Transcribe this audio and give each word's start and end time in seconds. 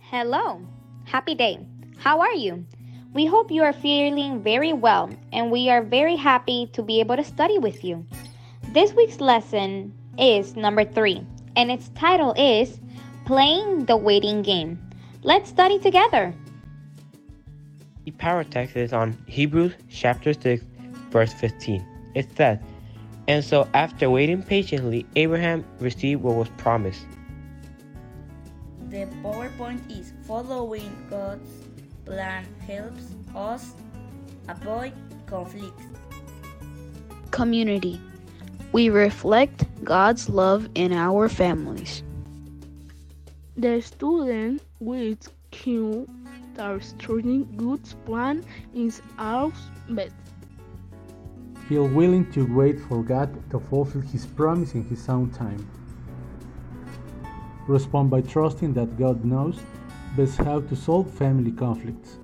Hello. 0.00 0.60
Happy 1.04 1.34
day. 1.34 1.58
How 1.98 2.20
are 2.20 2.32
you? 2.34 2.64
We 3.14 3.26
hope 3.26 3.50
you 3.50 3.62
are 3.62 3.72
feeling 3.72 4.42
very 4.42 4.72
well, 4.72 5.10
and 5.32 5.50
we 5.50 5.70
are 5.70 5.82
very 5.82 6.16
happy 6.16 6.68
to 6.72 6.82
be 6.82 7.00
able 7.00 7.16
to 7.16 7.24
study 7.24 7.58
with 7.58 7.84
you. 7.84 8.04
This 8.72 8.92
week's 8.92 9.20
lesson 9.20 9.92
is 10.18 10.56
number 10.56 10.84
three, 10.84 11.24
and 11.56 11.70
its 11.70 11.90
title 11.90 12.34
is 12.36 12.80
Playing 13.24 13.86
the 13.86 13.96
Waiting 13.96 14.42
Game. 14.42 14.78
Let's 15.22 15.48
study 15.48 15.78
together. 15.78 16.34
The 18.04 18.10
power 18.10 18.44
text 18.44 18.76
is 18.76 18.92
on 18.92 19.16
Hebrews 19.26 19.74
chapter 19.88 20.34
6, 20.34 20.64
verse 21.10 21.32
15. 21.32 21.84
It 22.14 22.28
says, 22.36 22.58
And 23.28 23.44
so 23.44 23.68
after 23.74 24.10
waiting 24.10 24.42
patiently, 24.42 25.06
Abraham 25.16 25.64
received 25.80 26.22
what 26.22 26.34
was 26.34 26.48
promised. 26.58 27.06
The 28.94 29.08
PowerPoint 29.24 29.90
is 29.90 30.12
following 30.22 30.88
God's 31.10 31.50
plan 32.04 32.46
helps 32.64 33.02
us 33.34 33.74
avoid 34.48 34.92
conflicts. 35.26 35.82
Community. 37.32 38.00
We 38.70 38.90
reflect 38.90 39.66
God's 39.82 40.28
love 40.28 40.68
in 40.76 40.92
our 40.92 41.28
families. 41.28 42.04
The 43.56 43.82
student 43.82 44.62
with 44.78 45.28
Q 45.50 46.06
are 46.60 46.80
studying 46.80 47.50
God's 47.56 47.94
plan 48.06 48.44
is 48.76 49.02
ours 49.18 49.58
but 49.88 50.10
Feel 51.68 51.88
willing 51.88 52.30
to 52.30 52.46
wait 52.54 52.78
for 52.78 53.02
God 53.02 53.28
to 53.50 53.58
fulfill 53.58 54.02
His 54.02 54.24
promise 54.24 54.74
in 54.74 54.84
His 54.84 55.08
own 55.08 55.30
time. 55.30 55.68
Respond 57.66 58.10
by 58.10 58.20
trusting 58.20 58.74
that 58.74 58.98
God 58.98 59.24
knows 59.24 59.60
best 60.16 60.36
how 60.38 60.60
to 60.60 60.76
solve 60.76 61.10
family 61.10 61.50
conflicts. 61.50 62.18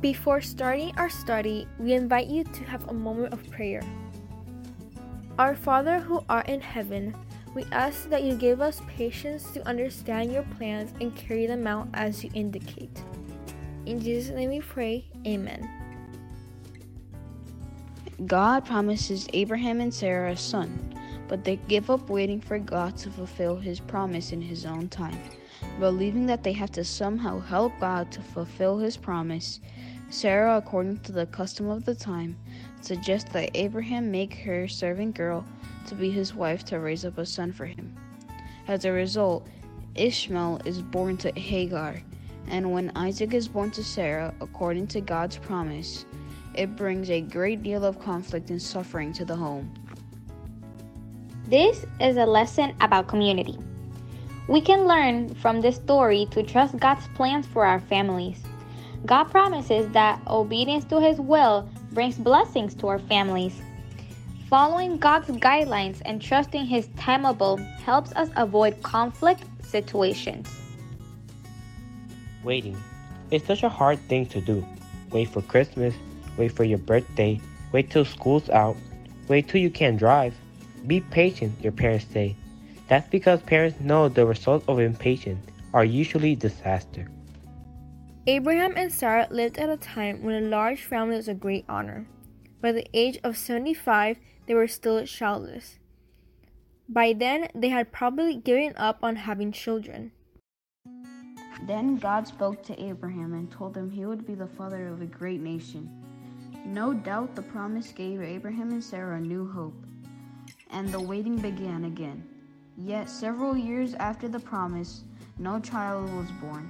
Before 0.00 0.40
starting 0.40 0.92
our 0.96 1.10
study, 1.10 1.66
we 1.78 1.92
invite 1.92 2.28
you 2.28 2.44
to 2.44 2.64
have 2.64 2.88
a 2.88 2.94
moment 2.94 3.32
of 3.32 3.50
prayer. 3.50 3.82
Our 5.38 5.54
Father 5.54 5.98
who 5.98 6.24
art 6.28 6.48
in 6.48 6.60
heaven, 6.60 7.14
we 7.54 7.64
ask 7.72 8.08
that 8.10 8.22
you 8.22 8.34
give 8.34 8.60
us 8.60 8.82
patience 8.88 9.50
to 9.52 9.66
understand 9.66 10.32
your 10.32 10.44
plans 10.56 10.92
and 11.00 11.14
carry 11.16 11.46
them 11.46 11.66
out 11.66 11.88
as 11.94 12.22
you 12.22 12.30
indicate. 12.34 13.02
In 13.86 14.00
Jesus' 14.00 14.34
name 14.34 14.50
we 14.50 14.60
pray, 14.60 15.06
Amen. 15.26 15.68
God 18.26 18.64
promises 18.64 19.28
Abraham 19.32 19.80
and 19.80 19.94
Sarah 19.94 20.32
a 20.32 20.36
son, 20.36 20.97
but 21.28 21.44
they 21.44 21.56
give 21.68 21.90
up 21.90 22.08
waiting 22.08 22.40
for 22.40 22.58
God 22.58 22.96
to 22.98 23.10
fulfill 23.10 23.56
his 23.56 23.78
promise 23.80 24.32
in 24.32 24.40
his 24.40 24.64
own 24.64 24.88
time. 24.88 25.18
Believing 25.78 26.26
that 26.26 26.42
they 26.42 26.52
have 26.52 26.72
to 26.72 26.84
somehow 26.84 27.40
help 27.40 27.72
God 27.78 28.10
to 28.12 28.20
fulfill 28.20 28.78
his 28.78 28.96
promise, 28.96 29.60
Sarah, 30.10 30.56
according 30.56 31.00
to 31.00 31.12
the 31.12 31.26
custom 31.26 31.68
of 31.68 31.84
the 31.84 31.94
time, 31.94 32.36
suggests 32.80 33.30
that 33.32 33.50
Abraham 33.54 34.10
make 34.10 34.34
her 34.34 34.66
servant 34.66 35.14
girl 35.14 35.44
to 35.86 35.94
be 35.94 36.10
his 36.10 36.34
wife 36.34 36.64
to 36.66 36.80
raise 36.80 37.04
up 37.04 37.18
a 37.18 37.26
son 37.26 37.52
for 37.52 37.66
him. 37.66 37.94
As 38.66 38.84
a 38.84 38.92
result, 38.92 39.46
Ishmael 39.94 40.62
is 40.64 40.80
born 40.80 41.16
to 41.18 41.38
Hagar, 41.38 42.00
and 42.48 42.72
when 42.72 42.92
Isaac 42.94 43.34
is 43.34 43.48
born 43.48 43.70
to 43.72 43.84
Sarah, 43.84 44.32
according 44.40 44.86
to 44.88 45.00
God's 45.00 45.36
promise, 45.36 46.06
it 46.54 46.76
brings 46.76 47.10
a 47.10 47.20
great 47.20 47.62
deal 47.62 47.84
of 47.84 48.00
conflict 48.00 48.50
and 48.50 48.60
suffering 48.60 49.12
to 49.14 49.24
the 49.24 49.36
home. 49.36 49.72
This 51.48 51.86
is 51.98 52.18
a 52.18 52.26
lesson 52.26 52.74
about 52.82 53.08
community. 53.08 53.56
We 54.48 54.60
can 54.60 54.86
learn 54.86 55.34
from 55.36 55.62
this 55.62 55.76
story 55.76 56.28
to 56.32 56.42
trust 56.42 56.78
God's 56.78 57.08
plans 57.14 57.46
for 57.46 57.64
our 57.64 57.80
families. 57.80 58.42
God 59.06 59.30
promises 59.30 59.90
that 59.92 60.20
obedience 60.26 60.84
to 60.90 61.00
His 61.00 61.18
will 61.18 61.66
brings 61.92 62.18
blessings 62.18 62.74
to 62.74 62.88
our 62.88 62.98
families. 62.98 63.62
Following 64.50 64.98
God's 64.98 65.28
guidelines 65.28 66.02
and 66.04 66.20
trusting 66.20 66.66
His 66.66 66.90
timetable 66.98 67.56
helps 67.82 68.12
us 68.12 68.28
avoid 68.36 68.82
conflict 68.82 69.42
situations. 69.62 70.54
Waiting. 72.44 72.76
It's 73.30 73.46
such 73.46 73.62
a 73.62 73.70
hard 73.70 73.98
thing 74.00 74.26
to 74.26 74.42
do. 74.42 74.66
Wait 75.12 75.30
for 75.30 75.40
Christmas, 75.40 75.94
wait 76.36 76.52
for 76.52 76.64
your 76.64 76.76
birthday, 76.76 77.40
wait 77.72 77.88
till 77.90 78.04
school's 78.04 78.50
out, 78.50 78.76
wait 79.28 79.48
till 79.48 79.62
you 79.62 79.70
can 79.70 79.96
drive. 79.96 80.34
Be 80.88 81.00
patient, 81.00 81.52
your 81.62 81.72
parents 81.72 82.06
say. 82.10 82.34
That's 82.88 83.08
because 83.08 83.42
parents 83.42 83.78
know 83.78 84.08
the 84.08 84.24
results 84.24 84.64
of 84.66 84.80
impatience 84.80 85.46
are 85.74 85.84
usually 85.84 86.34
disaster. 86.34 87.08
Abraham 88.26 88.72
and 88.74 88.90
Sarah 88.90 89.28
lived 89.30 89.58
at 89.58 89.68
a 89.68 89.76
time 89.76 90.22
when 90.22 90.42
a 90.42 90.48
large 90.48 90.82
family 90.82 91.16
was 91.16 91.28
a 91.28 91.34
great 91.34 91.66
honor. 91.68 92.06
By 92.62 92.72
the 92.72 92.86
age 92.94 93.18
of 93.22 93.36
75, 93.36 94.16
they 94.46 94.54
were 94.54 94.66
still 94.66 95.04
childless. 95.04 95.78
By 96.88 97.12
then, 97.12 97.48
they 97.54 97.68
had 97.68 97.92
probably 97.92 98.36
given 98.36 98.72
up 98.76 98.98
on 99.02 99.16
having 99.16 99.52
children. 99.52 100.12
Then 101.66 101.96
God 101.96 102.26
spoke 102.26 102.62
to 102.64 102.82
Abraham 102.82 103.34
and 103.34 103.50
told 103.50 103.76
him 103.76 103.90
he 103.90 104.06
would 104.06 104.26
be 104.26 104.34
the 104.34 104.46
father 104.46 104.88
of 104.88 105.02
a 105.02 105.06
great 105.06 105.40
nation. 105.40 105.90
No 106.64 106.94
doubt 106.94 107.36
the 107.36 107.42
promise 107.42 107.92
gave 107.92 108.22
Abraham 108.22 108.70
and 108.70 108.82
Sarah 108.82 109.16
a 109.16 109.20
new 109.20 109.46
hope, 109.46 109.84
and 110.70 110.88
the 110.88 111.00
waiting 111.00 111.36
began 111.38 111.84
again. 111.84 112.22
Yet 112.76 113.08
several 113.10 113.56
years 113.56 113.94
after 113.94 114.28
the 114.28 114.40
promise, 114.40 115.02
no 115.38 115.58
child 115.60 116.12
was 116.14 116.30
born. 116.40 116.68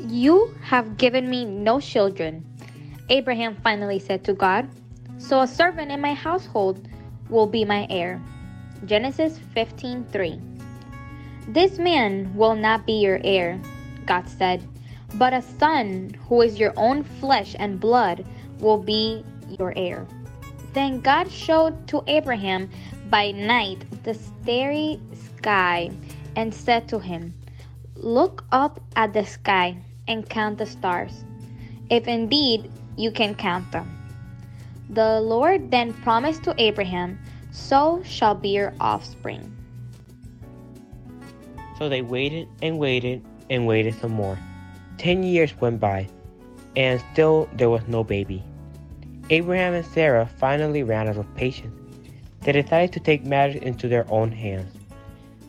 You 0.00 0.54
have 0.62 0.96
given 0.96 1.30
me 1.30 1.44
no 1.44 1.78
children, 1.80 2.44
Abraham 3.08 3.56
finally 3.62 3.98
said 3.98 4.24
to 4.24 4.32
God. 4.32 4.68
So 5.18 5.40
a 5.40 5.46
servant 5.46 5.92
in 5.92 6.00
my 6.00 6.14
household 6.14 6.88
will 7.28 7.46
be 7.46 7.64
my 7.64 7.86
heir. 7.90 8.20
Genesis 8.86 9.38
15:3. 9.54 10.40
This 11.48 11.78
man 11.78 12.34
will 12.34 12.56
not 12.56 12.86
be 12.86 12.94
your 12.94 13.20
heir, 13.22 13.60
God 14.06 14.28
said, 14.28 14.62
but 15.14 15.32
a 15.32 15.42
son 15.42 16.10
who 16.28 16.40
is 16.40 16.58
your 16.58 16.72
own 16.76 17.04
flesh 17.04 17.54
and 17.58 17.78
blood 17.78 18.24
will 18.58 18.78
be 18.78 19.24
your 19.58 19.72
heir. 19.76 20.06
Then 20.74 21.00
God 21.00 21.30
showed 21.30 21.86
to 21.88 22.02
Abraham 22.08 22.68
by 23.08 23.30
night 23.30 23.86
the 24.02 24.14
starry 24.14 25.00
sky 25.38 25.90
and 26.34 26.52
said 26.52 26.88
to 26.88 26.98
him, 26.98 27.32
Look 27.94 28.44
up 28.50 28.80
at 28.96 29.14
the 29.14 29.24
sky 29.24 29.78
and 30.08 30.28
count 30.28 30.58
the 30.58 30.66
stars, 30.66 31.24
if 31.90 32.08
indeed 32.08 32.70
you 32.96 33.12
can 33.12 33.36
count 33.36 33.70
them. 33.70 33.88
The 34.90 35.20
Lord 35.20 35.70
then 35.70 35.94
promised 36.02 36.42
to 36.44 36.54
Abraham, 36.58 37.18
So 37.52 38.02
shall 38.04 38.34
be 38.34 38.50
your 38.50 38.74
offspring. 38.80 39.54
So 41.78 41.88
they 41.88 42.02
waited 42.02 42.48
and 42.62 42.78
waited 42.78 43.22
and 43.48 43.66
waited 43.66 43.94
some 44.00 44.12
more. 44.12 44.38
Ten 44.98 45.22
years 45.22 45.54
went 45.60 45.78
by, 45.78 46.08
and 46.74 47.02
still 47.12 47.48
there 47.54 47.70
was 47.70 47.86
no 47.86 48.02
baby. 48.02 48.42
Abraham 49.30 49.72
and 49.72 49.86
Sarah 49.86 50.28
finally 50.38 50.82
ran 50.82 51.08
out 51.08 51.16
of 51.16 51.34
patience. 51.34 51.74
They 52.42 52.52
decided 52.52 52.92
to 52.92 53.00
take 53.00 53.24
matters 53.24 53.56
into 53.56 53.88
their 53.88 54.04
own 54.10 54.30
hands. 54.30 54.70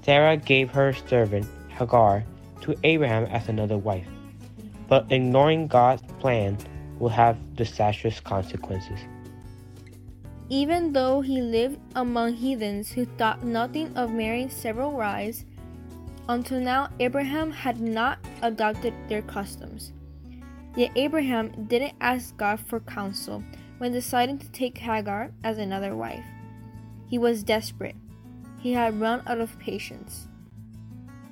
Sarah 0.04 0.38
gave 0.38 0.70
her 0.70 0.94
servant, 0.94 1.46
Hagar, 1.68 2.24
to 2.62 2.76
Abraham 2.84 3.26
as 3.26 3.50
another 3.50 3.78
wife. 3.78 4.08
But 4.88 5.12
ignoring 5.12 5.68
God's 5.68 6.04
plan 6.20 6.58
will 7.00 7.10
have 7.10 7.56
disastrous 7.56 8.22
consequences. 8.22 9.00
Even 10.48 10.94
though 10.94 11.20
he 11.20 11.42
lived 11.42 11.80
among 11.96 12.36
heathens 12.36 12.92
who 12.92 13.04
thought 13.04 13.44
nothing 13.44 13.92
of 13.98 14.12
marrying 14.12 14.50
several 14.50 14.92
wives, 14.92 15.44
until 16.30 16.62
now 16.62 16.90
Abraham 17.00 17.52
had 17.52 17.82
not 17.82 18.20
adopted 18.42 18.94
their 19.10 19.24
customs. 19.24 19.92
Yet 20.76 20.92
Abraham 20.96 21.66
didn't 21.68 21.96
ask 22.00 22.36
God 22.38 22.60
for 22.60 22.80
counsel 22.80 23.44
when 23.78 23.92
deciding 23.92 24.40
to 24.40 24.50
take 24.52 24.78
Hagar 24.78 25.32
as 25.44 25.58
another 25.58 25.96
wife. 25.96 26.24
He 27.08 27.18
was 27.18 27.44
desperate. 27.44 27.96
He 28.60 28.74
had 28.74 29.00
run 29.00 29.22
out 29.28 29.40
of 29.40 29.58
patience. 29.60 30.28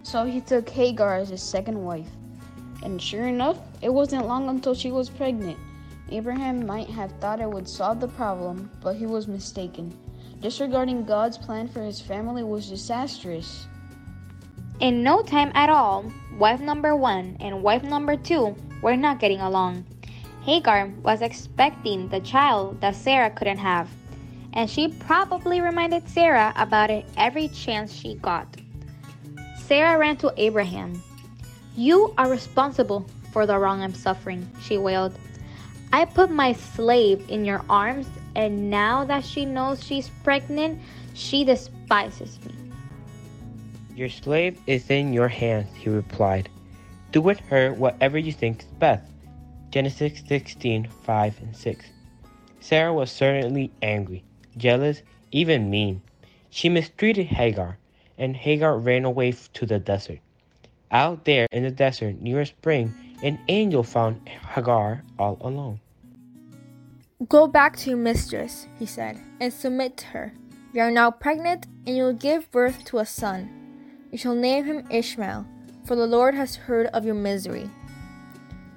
So 0.04 0.26
he 0.26 0.42
took 0.42 0.70
Hagar 0.70 1.16
as 1.16 1.30
his 1.30 1.42
second 1.42 1.84
wife. 1.84 2.10
And 2.84 3.02
sure 3.02 3.28
enough, 3.28 3.58
it 3.82 3.94
wasn't 3.94 4.28
long 4.28 4.50
until 4.50 4.76
she 4.76 4.92
was 4.92 5.10
pregnant. 5.10 5.58
Abraham 6.10 6.66
might 6.66 6.90
have 6.90 7.12
thought 7.14 7.40
it 7.40 7.50
would 7.50 7.68
solve 7.68 8.00
the 8.00 8.08
problem, 8.10 8.70
but 8.82 8.96
he 8.96 9.06
was 9.06 9.28
mistaken. 9.28 9.98
Disregarding 10.42 11.06
God's 11.06 11.38
plan 11.38 11.70
for 11.70 11.82
his 11.82 12.02
family 12.02 12.44
was 12.44 12.70
disastrous. 12.70 13.66
In 14.82 15.02
no 15.02 15.22
time 15.22 15.52
at 15.56 15.70
all, 15.70 16.12
wife 16.38 16.60
number 16.60 16.96
one 16.96 17.38
and 17.40 17.64
wife 17.64 17.84
number 17.84 18.18
two 18.18 18.54
were 18.82 18.98
not 18.98 19.20
getting 19.20 19.40
along. 19.40 19.86
Hagar 20.46 20.92
was 21.04 21.22
expecting 21.22 22.10
the 22.10 22.20
child 22.20 22.82
that 22.82 22.98
Sarah 22.98 23.30
couldn't 23.30 23.60
have, 23.60 23.90
and 24.52 24.70
she 24.70 24.90
probably 24.90 25.62
reminded 25.62 26.10
Sarah 26.10 26.52
about 26.58 26.92
it 26.92 27.06
every 27.16 27.48
chance 27.48 27.94
she 27.94 28.16
got. 28.16 28.48
Sarah 29.58 29.98
ran 29.98 30.18
to 30.18 30.34
Abraham. 30.36 31.02
You 31.78 32.14
are 32.18 32.30
responsible 32.30 33.06
for 33.32 33.46
the 33.46 33.58
wrong 33.58 33.82
I'm 33.82 33.94
suffering, 33.94 34.46
she 34.62 34.78
wailed. 34.78 35.18
I 35.94 36.04
put 36.04 36.30
my 36.30 36.52
slave 36.52 37.24
in 37.30 37.46
your 37.46 37.64
arms, 37.70 38.08
and 38.36 38.70
now 38.70 39.06
that 39.06 39.24
she 39.24 39.46
knows 39.46 39.82
she's 39.82 40.10
pregnant, 40.26 40.82
she 41.14 41.46
despises 41.46 42.38
me. 42.46 42.54
Your 43.96 44.10
slave 44.10 44.60
is 44.68 44.90
in 44.90 45.14
your 45.14 45.30
hands, 45.30 45.74
he 45.74 45.90
replied. 45.90 46.50
Do 47.14 47.22
with 47.22 47.40
her 47.42 47.74
whatever 47.74 48.18
you 48.18 48.34
think 48.34 48.64
is 48.64 48.66
best. 48.80 49.13
Genesis 49.74 50.22
16 50.28 50.88
5 50.88 51.42
and 51.42 51.58
6. 51.58 51.86
Sarah 52.60 52.94
was 52.94 53.10
certainly 53.12 53.72
angry, 53.82 54.24
jealous, 54.56 55.02
even 55.32 55.72
mean. 55.72 56.00
She 56.52 56.70
mistreated 56.70 57.26
Hagar, 57.26 57.80
and 58.20 58.36
Hagar 58.36 58.78
ran 58.78 59.04
away 59.04 59.32
to 59.32 59.66
the 59.66 59.80
desert. 59.80 60.20
Out 60.92 61.26
there 61.26 61.48
in 61.52 61.64
the 61.64 61.72
desert 61.72 62.22
near 62.22 62.42
a 62.42 62.46
spring, 62.46 62.94
an 63.24 63.40
angel 63.48 63.82
found 63.82 64.30
Hagar 64.30 65.04
all 65.18 65.40
alone. 65.42 65.80
Go 67.28 67.48
back 67.48 67.76
to 67.78 67.90
your 67.90 67.98
mistress, 67.98 68.68
he 68.78 68.86
said, 68.86 69.20
and 69.42 69.52
submit 69.52 69.98
to 69.98 70.06
her. 70.06 70.34
You 70.74 70.82
are 70.82 70.92
now 70.92 71.10
pregnant, 71.10 71.66
and 71.88 71.98
you 71.98 72.04
will 72.04 72.14
give 72.14 72.52
birth 72.52 72.86
to 72.86 73.00
a 73.00 73.08
son. 73.08 73.50
You 74.12 74.20
shall 74.20 74.36
name 74.36 74.66
him 74.66 74.86
Ishmael, 74.92 75.48
for 75.84 75.96
the 75.96 76.06
Lord 76.06 76.36
has 76.36 76.56
heard 76.56 76.86
of 76.94 77.06
your 77.06 77.16
misery. 77.16 77.72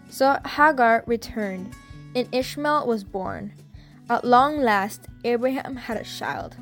So 0.08 0.38
Hagar 0.46 1.04
returned, 1.06 1.74
and 2.14 2.28
Ishmael 2.32 2.86
was 2.86 3.04
born. 3.04 3.52
At 4.08 4.24
long 4.24 4.60
last, 4.60 5.08
Abraham 5.24 5.76
had 5.76 5.96
a 5.96 6.04
child, 6.04 6.56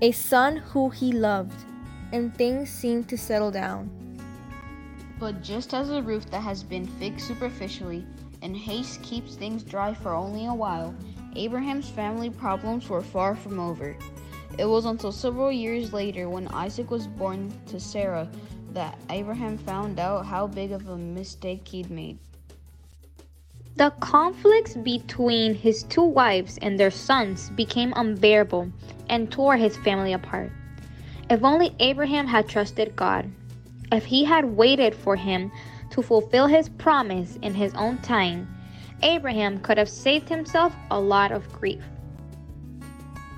a 0.00 0.12
son 0.12 0.56
who 0.56 0.90
he 0.90 1.12
loved, 1.12 1.64
and 2.12 2.34
things 2.34 2.70
seemed 2.70 3.08
to 3.10 3.18
settle 3.18 3.50
down. 3.50 3.90
But 5.18 5.42
just 5.42 5.74
as 5.74 5.90
a 5.90 6.02
roof 6.02 6.30
that 6.30 6.42
has 6.42 6.62
been 6.62 6.86
fixed 6.86 7.26
superficially 7.26 8.06
and 8.42 8.56
haste 8.56 9.02
keeps 9.02 9.34
things 9.34 9.62
dry 9.62 9.94
for 9.94 10.14
only 10.14 10.46
a 10.46 10.54
while, 10.54 10.94
Abraham's 11.34 11.88
family 11.88 12.30
problems 12.30 12.88
were 12.88 13.02
far 13.02 13.34
from 13.36 13.60
over. 13.60 13.96
It 14.58 14.64
was 14.64 14.86
until 14.86 15.12
several 15.12 15.52
years 15.52 15.92
later, 15.92 16.28
when 16.28 16.48
Isaac 16.48 16.90
was 16.90 17.06
born 17.06 17.52
to 17.66 17.78
Sarah, 17.78 18.28
that 18.76 18.98
Abraham 19.08 19.56
found 19.56 19.98
out 19.98 20.26
how 20.26 20.46
big 20.46 20.70
of 20.70 20.86
a 20.86 20.98
mistake 20.98 21.66
he'd 21.66 21.90
made. 21.90 22.18
The 23.76 23.90
conflicts 24.00 24.74
between 24.74 25.54
his 25.54 25.82
two 25.84 26.04
wives 26.04 26.58
and 26.60 26.78
their 26.78 26.90
sons 26.90 27.48
became 27.56 27.94
unbearable 27.96 28.70
and 29.08 29.32
tore 29.32 29.56
his 29.56 29.78
family 29.78 30.12
apart. 30.12 30.52
If 31.30 31.42
only 31.42 31.74
Abraham 31.80 32.26
had 32.26 32.50
trusted 32.50 32.94
God. 32.94 33.30
If 33.92 34.04
he 34.04 34.24
had 34.24 34.44
waited 34.44 34.94
for 34.94 35.16
him 35.16 35.50
to 35.92 36.02
fulfill 36.02 36.46
his 36.46 36.68
promise 36.68 37.38
in 37.40 37.54
his 37.54 37.72
own 37.74 37.96
time, 37.98 38.46
Abraham 39.02 39.58
could 39.60 39.78
have 39.78 39.88
saved 39.88 40.28
himself 40.28 40.76
a 40.90 41.00
lot 41.00 41.32
of 41.32 41.50
grief. 41.50 41.82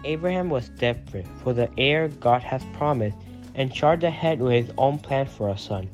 Abraham 0.04 0.50
was 0.50 0.68
desperate 0.70 1.28
for 1.44 1.52
the 1.52 1.70
heir 1.78 2.08
God 2.08 2.42
has 2.42 2.64
promised 2.72 3.18
and 3.58 3.74
charged 3.74 4.04
ahead 4.04 4.40
with 4.40 4.52
his 4.52 4.74
own 4.78 4.98
plan 4.98 5.26
for 5.26 5.50
a 5.50 5.58
son. 5.58 5.90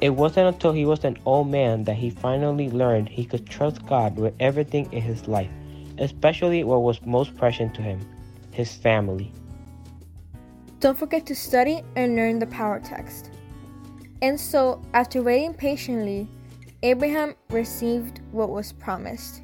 It 0.00 0.10
wasn't 0.10 0.54
until 0.54 0.72
he 0.72 0.84
was 0.84 1.04
an 1.04 1.16
old 1.24 1.48
man 1.48 1.84
that 1.84 1.96
he 1.96 2.10
finally 2.10 2.68
learned 2.68 3.08
he 3.08 3.24
could 3.24 3.48
trust 3.48 3.86
God 3.86 4.16
with 4.16 4.34
everything 4.40 4.92
in 4.92 5.00
his 5.00 5.26
life, 5.26 5.50
especially 5.98 6.64
what 6.64 6.82
was 6.82 7.00
most 7.06 7.34
precious 7.36 7.72
to 7.74 7.82
him 7.82 8.00
his 8.50 8.74
family. 8.74 9.32
Don't 10.80 10.98
forget 10.98 11.26
to 11.26 11.34
study 11.34 11.82
and 11.94 12.16
learn 12.16 12.38
the 12.38 12.46
power 12.46 12.80
text. 12.80 13.30
And 14.22 14.40
so, 14.40 14.82
after 14.94 15.22
waiting 15.22 15.52
patiently, 15.52 16.26
Abraham 16.82 17.34
received 17.50 18.20
what 18.32 18.48
was 18.48 18.72
promised. 18.72 19.42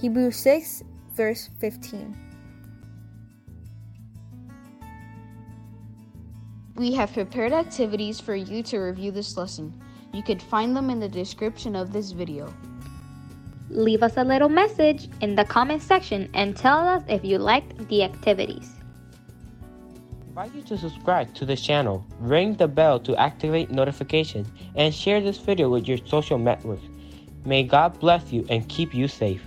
Hebrews 0.00 0.36
6, 0.36 0.84
verse 1.14 1.50
15. 1.58 2.23
We 6.76 6.92
have 6.94 7.12
prepared 7.12 7.52
activities 7.52 8.20
for 8.20 8.34
you 8.34 8.60
to 8.64 8.78
review 8.78 9.12
this 9.12 9.36
lesson. 9.36 9.80
You 10.12 10.24
can 10.24 10.40
find 10.40 10.76
them 10.76 10.90
in 10.90 10.98
the 10.98 11.08
description 11.08 11.76
of 11.76 11.92
this 11.92 12.10
video. 12.10 12.52
Leave 13.70 14.02
us 14.02 14.16
a 14.16 14.24
little 14.24 14.48
message 14.48 15.08
in 15.20 15.36
the 15.36 15.44
comment 15.44 15.82
section 15.82 16.28
and 16.34 16.56
tell 16.56 16.78
us 16.78 17.04
if 17.08 17.24
you 17.24 17.38
liked 17.38 17.88
the 17.88 18.02
activities. 18.02 18.72
invite 20.28 20.52
you 20.52 20.62
to 20.62 20.76
subscribe 20.76 21.32
to 21.34 21.44
the 21.44 21.54
channel, 21.54 22.04
ring 22.18 22.54
the 22.54 22.66
bell 22.66 22.98
to 22.98 23.14
activate 23.16 23.70
notifications, 23.70 24.48
and 24.74 24.92
share 24.92 25.20
this 25.20 25.38
video 25.38 25.68
with 25.70 25.86
your 25.86 25.98
social 26.06 26.38
networks. 26.38 26.82
May 27.44 27.62
God 27.62 28.00
bless 28.00 28.32
you 28.32 28.44
and 28.50 28.68
keep 28.68 28.92
you 28.92 29.06
safe. 29.06 29.46